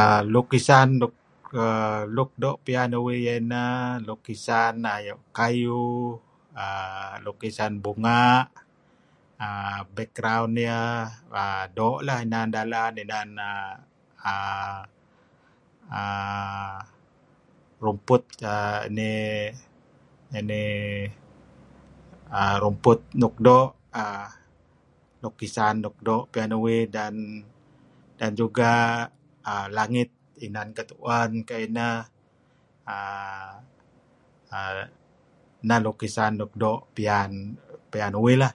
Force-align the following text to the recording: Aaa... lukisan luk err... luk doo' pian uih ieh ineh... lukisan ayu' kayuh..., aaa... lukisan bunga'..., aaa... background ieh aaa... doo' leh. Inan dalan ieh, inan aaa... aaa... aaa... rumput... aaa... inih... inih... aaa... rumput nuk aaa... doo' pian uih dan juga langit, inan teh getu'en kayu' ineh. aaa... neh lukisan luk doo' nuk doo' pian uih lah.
Aaa... 0.00 0.20
lukisan 0.34 0.88
luk 1.02 1.14
err... 1.64 2.00
luk 2.16 2.30
doo' 2.42 2.60
pian 2.64 2.92
uih 3.04 3.18
ieh 3.24 3.38
ineh... 3.42 3.80
lukisan 4.08 4.74
ayu' 4.96 5.20
kayuh..., 5.38 6.08
aaa... 6.64 7.12
lukisan 7.24 7.72
bunga'..., 7.84 8.38
aaa... 9.46 9.78
background 9.96 10.54
ieh 10.66 10.96
aaa... 11.40 11.64
doo' 11.78 12.00
leh. 12.06 12.18
Inan 12.26 12.48
dalan 12.54 12.92
ieh, 12.96 13.04
inan 13.06 13.30
aaa... 13.48 13.72
aaa... 14.28 14.72
aaa... 16.00 16.76
rumput... 17.84 18.22
aaa... 18.54 18.78
inih... 18.88 20.36
inih... 20.38 20.72
aaa... 22.38 22.54
rumput 22.62 23.00
nuk 23.20 23.34
aaa... 24.00 25.80
doo' 26.06 26.26
pian 26.32 26.52
uih 26.64 26.82
dan 28.18 28.30
juga 28.40 28.72
langit, 29.78 30.10
inan 30.46 30.68
teh 30.72 30.74
getu'en 30.76 31.30
kayu' 31.48 31.68
ineh. 31.68 31.96
aaa... 32.94 34.84
neh 35.66 35.78
lukisan 35.84 36.32
luk 36.40 36.52
doo' 36.62 36.78
nuk 36.98 37.64
doo' 37.72 37.92
pian 37.96 38.12
uih 38.24 38.36
lah. 38.42 38.54